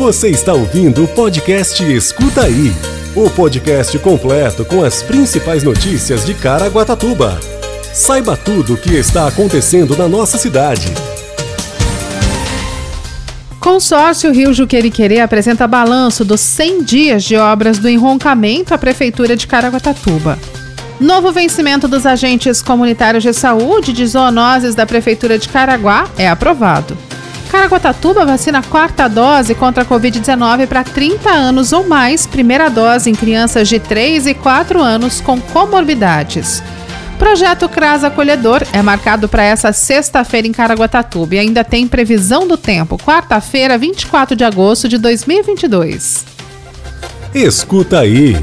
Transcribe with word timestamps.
Você 0.00 0.30
está 0.30 0.54
ouvindo 0.54 1.04
o 1.04 1.08
podcast 1.08 1.84
Escuta 1.84 2.44
Aí 2.44 2.72
o 3.14 3.28
podcast 3.28 3.98
completo 3.98 4.64
com 4.64 4.82
as 4.82 5.02
principais 5.02 5.62
notícias 5.62 6.24
de 6.24 6.32
Caraguatatuba. 6.32 7.38
Saiba 7.92 8.34
tudo 8.34 8.72
o 8.72 8.76
que 8.78 8.94
está 8.94 9.28
acontecendo 9.28 9.94
na 9.94 10.08
nossa 10.08 10.38
cidade. 10.38 10.86
Consórcio 13.60 14.32
Rio 14.32 14.54
Juqueriquerê 14.54 15.20
apresenta 15.20 15.66
balanço 15.66 16.24
dos 16.24 16.40
100 16.40 16.82
dias 16.82 17.22
de 17.22 17.36
obras 17.36 17.76
do 17.76 17.86
enroncamento 17.86 18.72
à 18.72 18.78
Prefeitura 18.78 19.36
de 19.36 19.46
Caraguatatuba. 19.46 20.38
Novo 20.98 21.30
vencimento 21.30 21.86
dos 21.86 22.06
agentes 22.06 22.62
comunitários 22.62 23.22
de 23.22 23.34
saúde 23.34 23.92
de 23.92 24.06
zoonoses 24.06 24.74
da 24.74 24.86
Prefeitura 24.86 25.38
de 25.38 25.46
Caraguá 25.46 26.08
é 26.16 26.26
aprovado. 26.26 27.09
Caraguatatuba 27.50 28.24
vacina 28.24 28.62
quarta 28.62 29.08
dose 29.08 29.56
contra 29.56 29.82
a 29.82 29.86
Covid-19 29.86 30.68
para 30.68 30.84
30 30.84 31.30
anos 31.30 31.72
ou 31.72 31.86
mais, 31.86 32.24
primeira 32.24 32.70
dose 32.70 33.10
em 33.10 33.14
crianças 33.14 33.68
de 33.68 33.80
3 33.80 34.28
e 34.28 34.34
4 34.34 34.80
anos 34.80 35.20
com 35.20 35.40
comorbidades. 35.40 36.62
Projeto 37.18 37.68
CRAS 37.68 38.04
Acolhedor 38.04 38.62
é 38.72 38.80
marcado 38.80 39.28
para 39.28 39.42
essa 39.42 39.72
sexta-feira 39.72 40.46
em 40.46 40.52
Caraguatatuba 40.52 41.34
e 41.34 41.38
ainda 41.40 41.64
tem 41.64 41.88
previsão 41.88 42.46
do 42.46 42.56
tempo, 42.56 42.96
quarta-feira, 42.96 43.76
24 43.76 44.36
de 44.36 44.44
agosto 44.44 44.88
de 44.88 44.96
2022. 44.96 46.24
Escuta 47.34 47.98
aí. 47.98 48.36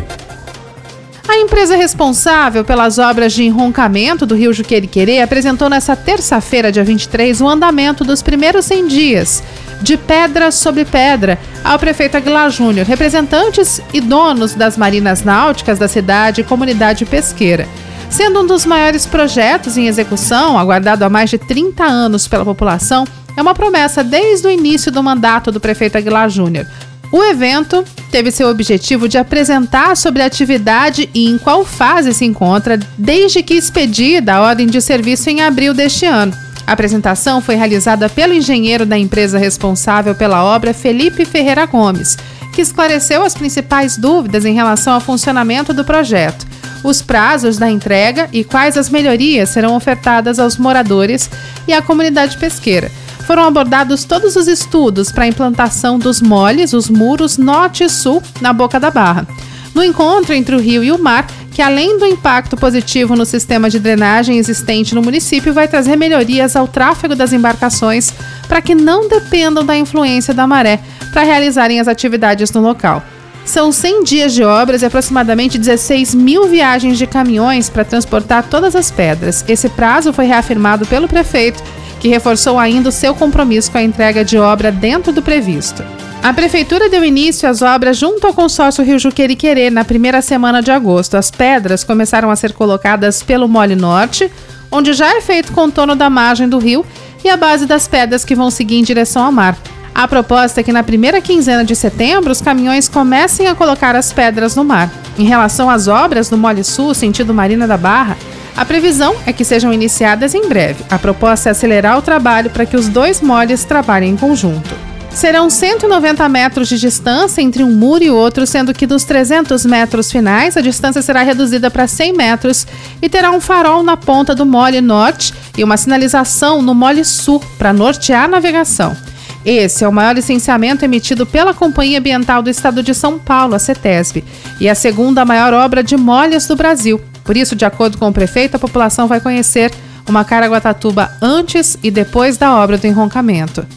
Empresa 1.48 1.78
responsável 1.78 2.66
pelas 2.66 3.00
obras 3.00 3.32
de 3.32 3.46
enroncamento 3.46 4.26
do 4.26 4.36
Rio 4.36 4.52
Juqueriquerê 4.52 5.22
apresentou 5.22 5.70
nesta 5.70 5.96
terça-feira, 5.96 6.74
dia 6.74 6.84
23, 6.84 7.40
o 7.40 7.48
andamento 7.48 8.04
dos 8.04 8.22
primeiros 8.22 8.66
100 8.66 8.88
dias, 8.88 9.44
de 9.82 9.96
pedra 9.96 10.52
sobre 10.52 10.84
pedra, 10.84 11.40
ao 11.64 11.80
prefeito 11.80 12.18
Aguilar 12.18 12.50
Júnior, 12.50 12.86
representantes 12.86 13.82
e 13.94 14.02
donos 14.02 14.56
das 14.56 14.76
marinas 14.76 15.24
náuticas 15.24 15.80
da 15.80 15.88
cidade 15.88 16.42
e 16.42 16.44
comunidade 16.44 17.06
pesqueira. 17.06 17.66
Sendo 18.10 18.42
um 18.42 18.46
dos 18.46 18.66
maiores 18.66 19.06
projetos 19.06 19.78
em 19.78 19.88
execução, 19.88 20.60
aguardado 20.60 21.06
há 21.06 21.10
mais 21.10 21.30
de 21.30 21.38
30 21.38 21.82
anos 21.82 22.28
pela 22.28 22.44
população, 22.44 23.08
é 23.38 23.42
uma 23.42 23.56
promessa 23.56 24.04
desde 24.04 24.48
o 24.48 24.52
início 24.52 24.92
do 24.92 25.02
mandato 25.02 25.50
do 25.50 25.62
prefeito 25.62 25.98
Aguilar 25.98 26.30
Júnior. 26.30 26.68
O 27.10 27.24
evento 27.24 27.86
teve 28.08 28.32
seu 28.32 28.50
objetivo 28.50 29.08
de 29.08 29.18
apresentar 29.18 29.96
sobre 29.96 30.22
a 30.22 30.26
atividade 30.26 31.10
e 31.14 31.28
em 31.28 31.38
qual 31.38 31.66
fase 31.66 32.14
se 32.14 32.26
encontra 32.26 32.80
desde 32.98 33.44
que 33.44 33.54
expedida 33.54 34.36
a 34.36 34.42
ordem 34.42 34.68
de 34.68 34.82
serviço 34.82 35.30
em 35.30 35.42
abril 35.42 35.74
deste 35.74 36.06
ano. 36.06 36.34
A 36.66 36.74
apresentação 36.74 37.42
foi 37.42 37.56
realizada 37.56 38.10
pelo 38.10 38.34
engenheiro 38.34 38.86
da 38.86 38.98
empresa 38.98 39.38
responsável 39.38 40.14
pela 40.14 40.44
obra, 40.44 40.74
Felipe 40.74 41.24
Ferreira 41.24 41.66
Gomes, 41.66 42.18
que 42.54 42.62
esclareceu 42.62 43.24
as 43.24 43.34
principais 43.34 43.98
dúvidas 43.98 44.44
em 44.44 44.54
relação 44.54 44.94
ao 44.94 45.00
funcionamento 45.00 45.74
do 45.74 45.86
projeto, 45.86 46.46
os 46.84 47.02
prazos 47.02 47.58
da 47.58 47.70
entrega 47.70 48.28
e 48.34 48.44
quais 48.44 48.78
as 48.78 48.90
melhorias 48.90 49.50
serão 49.50 49.76
ofertadas 49.76 50.40
aos 50.40 50.58
moradores 50.58 51.30
e 51.68 51.74
à 51.74 51.82
comunidade 51.82 52.38
pesqueira 52.38 52.92
foram 53.28 53.44
abordados 53.44 54.06
todos 54.06 54.38
os 54.38 54.48
estudos 54.48 55.12
para 55.12 55.26
a 55.26 55.28
implantação 55.28 56.00
dos 56.00 56.22
moles, 56.22 56.72
os 56.72 56.90
muros 56.90 57.38
norte 57.38 57.84
e 57.84 57.90
sul 57.90 58.24
na 58.40 58.54
Boca 58.54 58.80
da 58.80 58.90
Barra. 58.90 59.28
No 59.76 59.84
encontro 59.84 60.34
entre 60.34 60.56
o 60.56 60.60
rio 60.60 60.82
e 60.82 60.94
o 60.94 60.98
mar, 60.98 61.28
que 61.52 61.62
além 61.62 62.00
do 62.00 62.06
impacto 62.06 62.56
positivo 62.56 63.18
no 63.18 63.26
sistema 63.26 63.70
de 63.70 63.80
drenagem 63.80 64.38
existente 64.38 64.96
no 64.96 65.02
município, 65.02 65.54
vai 65.54 65.68
trazer 65.68 65.98
melhorias 65.98 66.56
ao 66.56 66.70
tráfego 66.70 67.16
das 67.16 67.34
embarcações 67.34 68.14
para 68.48 68.62
que 68.62 68.74
não 68.74 69.10
dependam 69.10 69.66
da 69.66 69.78
influência 69.78 70.34
da 70.34 70.48
maré 70.48 70.80
para 71.12 71.24
realizarem 71.24 71.82
as 71.82 71.88
atividades 71.90 72.50
no 72.52 72.62
local. 72.62 73.04
São 73.44 73.74
100 73.74 74.04
dias 74.04 74.34
de 74.34 74.44
obras 74.44 74.82
e 74.82 74.86
aproximadamente 74.86 75.58
16 75.58 76.16
mil 76.16 76.48
viagens 76.48 76.98
de 76.98 77.06
caminhões 77.06 77.70
para 77.70 77.84
transportar 77.84 78.46
todas 78.50 78.74
as 78.74 78.90
pedras. 78.90 79.44
Esse 79.50 79.68
prazo 79.68 80.14
foi 80.14 80.26
reafirmado 80.26 80.86
pelo 80.86 81.08
prefeito 81.10 81.62
que 82.08 82.14
reforçou 82.14 82.58
ainda 82.58 82.88
o 82.88 82.92
seu 82.92 83.14
compromisso 83.14 83.70
com 83.70 83.78
a 83.78 83.84
entrega 83.84 84.24
de 84.24 84.38
obra 84.38 84.72
dentro 84.72 85.12
do 85.12 85.22
previsto. 85.22 85.84
A 86.24 86.34
Prefeitura 86.34 86.90
deu 86.90 87.04
início 87.04 87.50
às 87.50 87.62
obras 87.62 87.98
junto 87.98 88.26
ao 88.26 88.34
consórcio 88.34 88.84
Rio 88.84 88.98
Juqueriquerê 88.98 89.70
na 89.70 89.84
primeira 89.84 90.22
semana 90.22 90.62
de 90.62 90.72
agosto. 90.72 91.18
As 91.18 91.30
pedras 91.30 91.84
começaram 91.84 92.32
a 92.32 92.36
ser 92.38 92.54
colocadas 92.54 93.22
pelo 93.22 93.48
Mole 93.48 93.76
Norte, 93.76 94.32
onde 94.72 94.94
já 94.94 95.18
é 95.18 95.22
feito 95.22 95.52
contorno 95.52 95.98
da 95.98 96.10
margem 96.10 96.48
do 96.48 96.60
rio 96.60 96.86
e 97.26 97.30
a 97.30 97.36
base 97.36 97.66
das 97.66 97.90
pedras 97.90 98.24
que 98.24 98.36
vão 98.36 98.50
seguir 98.50 98.78
em 98.78 98.84
direção 98.84 99.26
ao 99.26 99.32
mar. 99.32 99.58
A 99.94 100.08
proposta 100.08 100.62
é 100.62 100.64
que 100.64 100.72
na 100.72 100.84
primeira 100.84 101.20
quinzena 101.20 101.66
de 101.66 101.76
setembro 101.76 102.32
os 102.32 102.42
caminhões 102.42 102.88
comecem 102.88 103.48
a 103.48 103.56
colocar 103.56 103.98
as 103.98 104.14
pedras 104.14 104.56
no 104.56 104.64
mar. 104.64 104.90
Em 105.20 105.26
relação 105.26 105.70
às 105.70 105.90
obras 105.90 106.30
do 106.30 106.38
Mole 106.38 106.64
Sul, 106.64 106.94
sentido 106.94 107.34
Marina 107.34 107.68
da 107.68 107.76
Barra, 107.76 108.16
a 108.58 108.66
previsão 108.66 109.16
é 109.28 109.32
que 109.32 109.46
sejam 109.46 109.72
iniciadas 109.72 110.34
em 110.34 110.50
breve. 110.50 110.84
A 110.90 110.98
proposta 110.98 111.50
é 111.50 111.52
acelerar 111.52 111.96
o 111.96 112.02
trabalho 112.02 112.50
para 112.50 112.66
que 112.66 112.76
os 112.76 112.88
dois 112.88 113.22
moles 113.22 113.64
trabalhem 113.64 114.14
em 114.14 114.18
conjunto. 114.18 114.76
Serão 115.12 115.48
190 115.48 116.28
metros 116.28 116.68
de 116.68 116.80
distância 116.80 117.42
entre 117.42 117.64
um 117.64 117.72
muro 117.72 118.04
e 118.04 118.10
outro, 118.10 118.48
sendo 118.48 118.74
que 118.74 118.88
dos 118.88 119.04
300 119.04 119.64
metros 119.66 120.12
finais, 120.12 120.58
a 120.58 120.62
distância 120.62 121.04
será 121.04 121.22
reduzida 121.22 121.70
para 121.70 121.88
100 121.88 122.14
metros 122.14 122.68
e 123.00 123.08
terá 123.08 123.32
um 123.32 123.40
farol 123.40 123.84
na 123.84 123.96
ponta 123.96 124.34
do 124.34 124.46
mole 124.46 124.82
norte 124.82 125.34
e 125.56 125.64
uma 125.64 125.78
sinalização 125.78 126.62
no 126.62 126.74
mole 126.74 127.06
sul 127.06 127.42
para 127.60 127.72
nortear 127.72 128.26
a 128.26 128.28
navegação. 128.28 128.98
Esse 129.46 129.84
é 129.84 129.88
o 129.88 129.94
maior 129.94 130.16
licenciamento 130.16 130.84
emitido 130.84 131.26
pela 131.26 131.54
Companhia 131.54 132.00
Ambiental 132.00 132.42
do 132.42 132.50
Estado 132.50 132.84
de 132.84 132.94
São 132.94 133.18
Paulo, 133.18 133.56
a 133.56 133.60
CETESB, 133.60 134.24
e 134.60 134.68
a 134.68 134.76
segunda 134.76 135.24
maior 135.24 135.54
obra 135.54 135.84
de 135.84 135.96
molhas 135.96 136.48
do 136.48 136.56
Brasil. 136.56 137.00
Por 137.28 137.36
isso, 137.36 137.58
de 137.58 137.66
acordo 137.66 137.98
com 137.98 138.08
o 138.08 138.14
prefeito, 138.14 138.56
a 138.56 138.60
população 138.60 139.06
vai 139.06 139.20
conhecer 139.20 139.70
uma 140.08 140.24
Caraguatatuba 140.24 141.12
antes 141.22 141.78
e 141.84 141.92
depois 141.92 142.38
da 142.38 142.56
obra 142.56 142.78
do 142.78 142.88
enroncamento. 142.88 143.68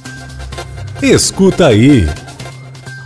Escuta 1.02 1.66
aí. 1.66 2.08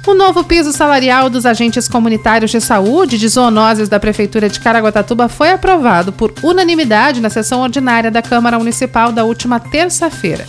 O 0.07 0.13
novo 0.13 0.45
piso 0.45 0.71
salarial 0.71 1.31
dos 1.31 1.47
agentes 1.47 1.89
comunitários 1.89 2.51
de 2.51 2.61
saúde 2.61 3.17
de 3.17 3.27
zoonoses 3.27 3.89
da 3.89 3.99
Prefeitura 3.99 4.51
de 4.51 4.61
Caraguatatuba 4.61 5.31
foi 5.31 5.51
aprovado 5.51 6.13
por 6.13 6.35
unanimidade 6.43 7.23
na 7.23 7.31
sessão 7.31 7.63
ordinária 7.63 8.11
da 8.11 8.21
Câmara 8.21 8.59
Municipal 8.59 9.11
da 9.13 9.25
última 9.25 9.59
terça-feira. 9.59 10.47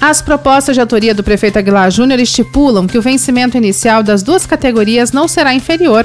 As 0.00 0.20
propostas 0.20 0.74
de 0.74 0.80
autoria 0.80 1.14
do 1.14 1.22
prefeito 1.22 1.58
Aguilar 1.58 1.90
Júnior 1.92 2.18
estipulam 2.18 2.88
que 2.88 2.98
o 2.98 3.02
vencimento 3.02 3.56
inicial 3.56 4.02
das 4.02 4.24
duas 4.24 4.44
categorias 4.44 5.12
não 5.12 5.28
será 5.28 5.54
inferior 5.54 6.04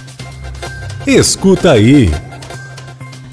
Escuta 1.08 1.72
aí. 1.72 2.12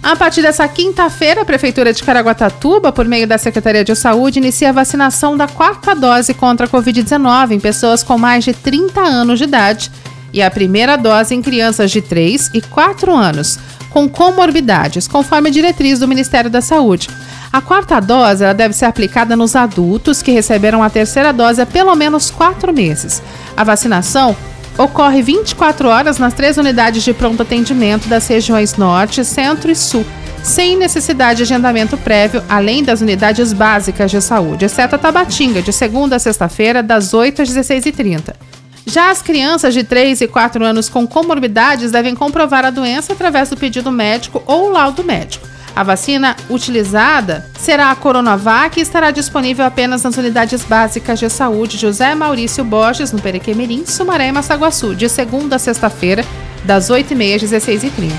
A 0.08 0.16
partir 0.16 0.40
dessa 0.40 0.66
quinta-feira, 0.66 1.42
a 1.42 1.44
Prefeitura 1.44 1.92
de 1.92 2.02
Caraguatatuba, 2.02 2.90
por 2.90 3.04
meio 3.04 3.26
da 3.26 3.36
Secretaria 3.36 3.84
de 3.84 3.94
Saúde, 3.94 4.38
inicia 4.38 4.70
a 4.70 4.72
vacinação 4.72 5.36
da 5.36 5.46
quarta 5.46 5.94
dose 5.94 6.32
contra 6.32 6.64
a 6.64 6.68
Covid-19 6.68 7.50
em 7.50 7.60
pessoas 7.60 8.02
com 8.02 8.16
mais 8.16 8.42
de 8.42 8.54
30 8.54 9.02
anos 9.02 9.38
de 9.38 9.44
idade 9.44 9.92
e 10.32 10.40
a 10.40 10.50
primeira 10.50 10.96
dose 10.96 11.34
em 11.34 11.42
crianças 11.42 11.90
de 11.90 12.00
3 12.00 12.52
e 12.54 12.62
4 12.62 13.14
anos, 13.14 13.58
com 13.90 14.08
comorbidades, 14.08 15.06
conforme 15.06 15.50
a 15.50 15.52
diretriz 15.52 15.98
do 15.98 16.08
Ministério 16.08 16.48
da 16.48 16.62
Saúde. 16.62 17.10
A 17.52 17.60
quarta 17.60 18.00
dose 18.00 18.50
deve 18.54 18.72
ser 18.72 18.86
aplicada 18.86 19.36
nos 19.36 19.54
adultos 19.54 20.22
que 20.22 20.30
receberam 20.30 20.82
a 20.82 20.88
terceira 20.88 21.34
dose 21.34 21.60
há 21.60 21.66
pelo 21.66 21.94
menos 21.94 22.30
quatro 22.30 22.72
meses. 22.72 23.22
A 23.54 23.62
vacinação 23.62 24.34
ocorre 24.78 25.20
24 25.20 25.88
horas 25.88 26.18
nas 26.18 26.32
três 26.32 26.56
unidades 26.56 27.02
de 27.02 27.12
pronto 27.12 27.42
atendimento 27.42 28.08
das 28.08 28.26
regiões 28.28 28.76
Norte, 28.76 29.24
Centro 29.24 29.70
e 29.70 29.74
Sul, 29.74 30.06
sem 30.42 30.76
necessidade 30.76 31.38
de 31.38 31.42
agendamento 31.42 31.96
prévio, 31.96 32.42
além 32.48 32.84
das 32.84 33.00
unidades 33.00 33.52
básicas 33.52 34.10
de 34.10 34.20
saúde, 34.20 34.64
exceto 34.64 34.94
a 34.94 34.98
Tabatinga, 34.98 35.60
de 35.60 35.72
segunda 35.72 36.16
a 36.16 36.18
sexta-feira, 36.18 36.82
das 36.82 37.12
8 37.12 37.42
às 37.42 37.50
16h30. 37.50 38.34
Já 38.86 39.10
as 39.10 39.20
crianças 39.20 39.74
de 39.74 39.84
3 39.84 40.22
e 40.22 40.28
4 40.28 40.64
anos 40.64 40.88
com 40.88 41.06
comorbidades 41.06 41.90
devem 41.90 42.14
comprovar 42.14 42.64
a 42.64 42.70
doença 42.70 43.12
através 43.12 43.50
do 43.50 43.56
pedido 43.56 43.90
médico 43.90 44.42
ou 44.46 44.70
laudo 44.70 45.04
médico. 45.04 45.46
A 45.78 45.84
vacina 45.84 46.34
utilizada 46.50 47.46
será 47.56 47.92
a 47.92 47.94
Coronavac 47.94 48.76
e 48.76 48.82
estará 48.82 49.12
disponível 49.12 49.64
apenas 49.64 50.02
nas 50.02 50.16
unidades 50.16 50.64
básicas 50.64 51.20
de 51.20 51.30
saúde 51.30 51.78
José 51.78 52.16
Maurício 52.16 52.64
Borges, 52.64 53.12
no 53.12 53.22
Perequemirim, 53.22 53.86
Sumaré 53.86 54.26
e 54.26 54.32
Massaguaçu, 54.32 54.92
de 54.92 55.08
segunda 55.08 55.54
a 55.54 55.58
sexta-feira, 55.60 56.24
das 56.64 56.90
8h30 56.90 57.36
às 57.36 57.42
16h30. 57.44 58.10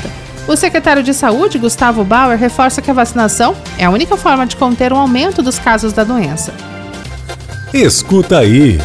O 0.47 0.56
secretário 0.56 1.03
de 1.03 1.13
Saúde, 1.13 1.59
Gustavo 1.59 2.01
Bauer, 2.06 2.39
reforça 2.39 2.81
que 2.81 2.91
a 2.91 2.94
vacinação 2.94 3.53
é 3.77 3.83
a 3.83 3.89
única 3.89 4.15
forma 4.15 4.45
de 4.45 4.55
conter 4.55 4.94
o 4.94 4.95
aumento 4.95 5.41
dos 5.41 5.59
casos 5.59 5.91
da 5.91 6.05
doença. 6.05 6.53
Escuta 7.73 8.39
aí. 8.39 8.79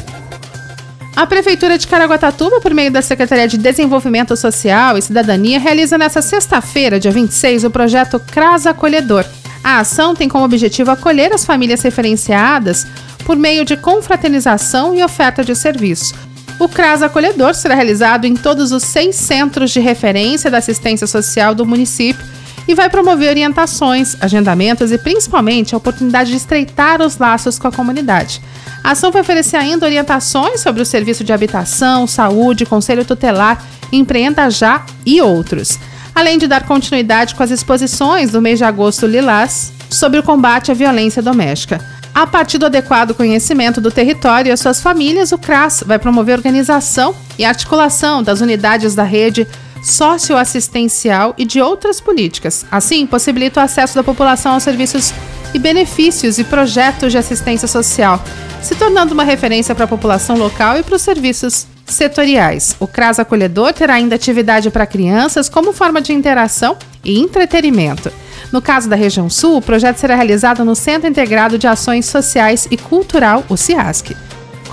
A 1.17 1.27
Prefeitura 1.27 1.79
de 1.79 1.87
Caraguatatuba, 1.87 2.61
por 2.61 2.75
meio 2.75 2.91
da 2.91 3.01
Secretaria 3.01 3.47
de 3.47 3.57
Desenvolvimento 3.57 4.37
Social 4.37 4.99
e 4.99 5.03
Cidadania, 5.03 5.61
realiza 5.61 5.97
nesta 5.97 6.21
sexta-feira, 6.21 6.99
dia 6.99 7.13
26, 7.13 7.63
o 7.63 7.71
projeto 7.71 8.19
CRAS 8.19 8.67
Acolhedor. 8.67 9.25
A 9.63 9.79
ação 9.79 10.17
tem 10.17 10.29
como 10.29 10.45
objetivo 10.45 10.91
acolher 10.91 11.33
as 11.33 11.45
famílias 11.45 11.83
referenciadas 11.83 12.85
por 13.25 13.37
meio 13.37 13.65
de 13.65 13.77
confraternização 13.77 14.93
e 14.93 15.05
oferta 15.05 15.45
de 15.45 15.55
serviço. 15.55 16.17
O 16.59 16.69
CRAS 16.69 17.01
Acolhedor 17.01 17.55
será 17.55 17.77
realizado 17.77 18.25
em 18.25 18.35
todos 18.35 18.73
os 18.73 18.83
seis 18.83 19.15
centros 19.15 19.71
de 19.71 19.79
referência 19.79 20.51
da 20.51 20.59
assistência 20.59 21.07
social 21.07 21.55
do 21.55 21.65
município 21.65 22.25
e 22.67 22.75
vai 22.75 22.89
promover 22.89 23.31
orientações, 23.31 24.17
agendamentos 24.21 24.91
e 24.93 24.99
principalmente 24.99 25.75
a 25.75 25.79
oportunidade 25.79 26.31
de 26.31 26.37
estreitar 26.37 27.03
os 27.03 27.19
laços 27.19 27.59
com 27.59 27.69
a 27.69 27.73
comunidade. 27.73 28.41
A 28.83 28.91
ação 28.91 29.11
vai 29.11 29.23
oferecer 29.23 29.57
ainda 29.57 29.87
orientações 29.87 30.61
sobre 30.61 30.83
o 30.83 30.87
serviço 30.87 31.25
de 31.25 31.33
habitação, 31.33 32.07
saúde, 32.07 32.67
conselho 32.67 33.05
tutelar, 33.05 33.65
empreenda 33.93 34.51
já 34.51 34.85
e 35.07 35.21
outros. 35.21 35.79
Além 36.15 36.39
de 36.39 36.47
dar 36.47 36.67
continuidade 36.67 37.35
com 37.35 37.43
as 37.43 37.51
exposições 37.51 38.31
do 38.31 38.41
mês 38.41 38.59
de 38.59 38.65
agosto 38.65 39.07
lilás 39.07 39.73
sobre 39.91 40.19
o 40.19 40.23
combate 40.23 40.71
à 40.71 40.75
violência 40.75 41.23
doméstica. 41.23 41.85
A 42.15 42.27
partir 42.27 42.59
do 42.59 42.67
adequado 42.67 43.13
conhecimento 43.13 43.81
do 43.81 43.91
território 43.91 44.49
e 44.49 44.53
as 44.53 44.61
suas 44.61 44.81
famílias, 44.81 45.33
o 45.33 45.39
CRAS 45.39 45.83
vai 45.85 45.99
promover 45.99 46.37
organização 46.37 47.13
e 47.37 47.45
articulação 47.45 48.23
das 48.23 48.41
unidades 48.41 48.95
da 48.95 49.03
rede 49.03 49.49
socioassistencial 49.85 51.35
e 51.37 51.45
de 51.45 51.61
outras 51.61 52.01
políticas. 52.01 52.65
Assim, 52.71 53.07
possibilita 53.07 53.61
o 53.61 53.63
acesso 53.63 53.95
da 53.95 54.03
população 54.03 54.55
aos 54.55 54.63
serviços 54.63 55.13
e 55.53 55.59
benefícios 55.59 56.39
e 56.39 56.45
projetos 56.45 57.13
de 57.13 57.19
assistência 57.19 57.69
social, 57.69 58.21
se 58.61 58.75
tornando 58.75 59.15
uma 59.15 59.23
referência 59.23 59.75
para 59.75 59.85
a 59.85 59.89
população 59.89 60.37
local 60.37 60.77
e 60.79 60.83
para 60.83 60.97
os 60.97 61.03
serviços 61.03 61.67
setoriais. 61.87 62.75
O 62.81 62.89
CRAS 62.89 63.19
Acolhedor 63.19 63.73
terá 63.73 63.95
ainda 63.95 64.17
atividade 64.17 64.71
para 64.71 64.87
crianças 64.87 65.49
como 65.49 65.73
forma 65.73 66.01
de 66.01 66.13
interação 66.13 66.77
e 67.05 67.21
entretenimento. 67.21 68.11
No 68.51 68.63
caso 68.63 68.89
da 68.89 68.97
região 68.97 69.29
sul, 69.29 69.59
o 69.59 69.63
projeto 69.63 69.99
será 69.99 70.15
realizado 70.15 70.65
no 70.65 70.75
Centro 70.75 71.09
Integrado 71.09 71.59
de 71.59 71.67
Ações 71.67 72.07
Sociais 72.07 72.67
e 72.71 72.77
Cultural, 72.77 73.45
o 73.49 73.57
CIASC. 73.57 74.17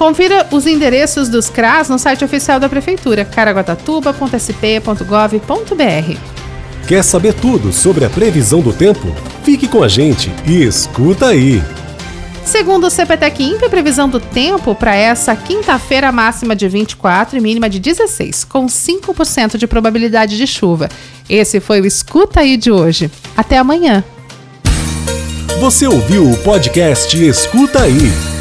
Confira 0.01 0.47
os 0.49 0.65
endereços 0.65 1.29
dos 1.29 1.47
CRAS 1.47 1.87
no 1.87 1.99
site 1.99 2.25
oficial 2.25 2.59
da 2.59 2.67
Prefeitura, 2.67 3.23
caraguatatuba.sp.gov.br. 3.23 6.17
Quer 6.87 7.03
saber 7.03 7.35
tudo 7.35 7.71
sobre 7.71 8.03
a 8.03 8.09
previsão 8.09 8.61
do 8.61 8.73
tempo? 8.73 9.15
Fique 9.43 9.67
com 9.67 9.83
a 9.83 9.87
gente 9.87 10.31
e 10.47 10.63
escuta 10.63 11.27
aí! 11.27 11.61
Segundo 12.43 12.87
o 12.87 12.89
CPTEC 12.89 13.43
INPE, 13.43 13.65
a 13.65 13.69
previsão 13.69 14.09
do 14.09 14.19
tempo 14.19 14.73
para 14.73 14.95
essa 14.95 15.35
quinta-feira 15.35 16.11
máxima 16.11 16.55
de 16.55 16.67
24 16.67 17.37
e 17.37 17.39
mínima 17.39 17.69
de 17.69 17.79
16, 17.79 18.43
com 18.45 18.65
5% 18.65 19.55
de 19.55 19.67
probabilidade 19.67 20.35
de 20.35 20.47
chuva. 20.47 20.89
Esse 21.29 21.59
foi 21.59 21.79
o 21.79 21.85
Escuta 21.85 22.39
aí 22.39 22.57
de 22.57 22.71
hoje. 22.71 23.11
Até 23.37 23.59
amanhã. 23.59 24.03
Você 25.59 25.85
ouviu 25.85 26.27
o 26.27 26.35
podcast 26.37 27.23
Escuta 27.23 27.83
aí. 27.83 28.40